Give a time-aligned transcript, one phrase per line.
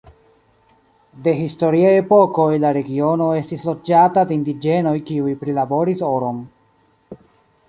[1.27, 6.45] De historiaj epokoj la regiono estis loĝata de indiĝenoj kiuj prilaboris oron.